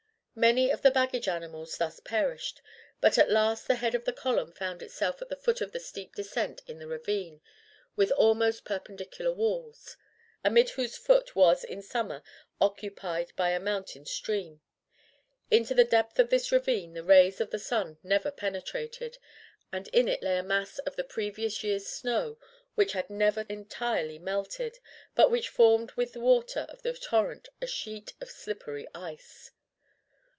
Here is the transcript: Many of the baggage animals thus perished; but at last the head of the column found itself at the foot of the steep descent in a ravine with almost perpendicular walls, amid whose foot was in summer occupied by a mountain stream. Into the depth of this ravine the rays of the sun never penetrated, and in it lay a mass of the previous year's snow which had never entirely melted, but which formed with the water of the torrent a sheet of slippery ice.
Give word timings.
Many 0.33 0.71
of 0.71 0.81
the 0.81 0.91
baggage 0.91 1.27
animals 1.27 1.77
thus 1.77 1.99
perished; 1.99 2.61
but 3.01 3.17
at 3.17 3.29
last 3.29 3.67
the 3.67 3.75
head 3.75 3.93
of 3.93 4.05
the 4.05 4.13
column 4.13 4.53
found 4.53 4.81
itself 4.81 5.21
at 5.21 5.27
the 5.27 5.35
foot 5.35 5.59
of 5.59 5.73
the 5.73 5.79
steep 5.79 6.15
descent 6.15 6.61
in 6.67 6.81
a 6.81 6.87
ravine 6.87 7.41
with 7.97 8.11
almost 8.13 8.63
perpendicular 8.63 9.33
walls, 9.33 9.97
amid 10.41 10.69
whose 10.71 10.97
foot 10.97 11.35
was 11.35 11.65
in 11.65 11.81
summer 11.81 12.23
occupied 12.61 13.33
by 13.35 13.49
a 13.49 13.59
mountain 13.59 14.05
stream. 14.05 14.61
Into 15.51 15.73
the 15.75 15.83
depth 15.83 16.17
of 16.17 16.29
this 16.29 16.49
ravine 16.49 16.93
the 16.93 17.03
rays 17.03 17.41
of 17.41 17.49
the 17.51 17.59
sun 17.59 17.97
never 18.01 18.31
penetrated, 18.31 19.17
and 19.71 19.89
in 19.89 20.07
it 20.07 20.23
lay 20.23 20.37
a 20.37 20.43
mass 20.43 20.79
of 20.79 20.95
the 20.95 21.03
previous 21.03 21.61
year's 21.61 21.87
snow 21.87 22.37
which 22.75 22.93
had 22.93 23.09
never 23.09 23.45
entirely 23.49 24.17
melted, 24.17 24.79
but 25.13 25.29
which 25.29 25.49
formed 25.49 25.91
with 25.91 26.13
the 26.13 26.21
water 26.21 26.65
of 26.69 26.81
the 26.83 26.93
torrent 26.93 27.49
a 27.61 27.67
sheet 27.67 28.13
of 28.21 28.31
slippery 28.31 28.87
ice. 28.95 29.51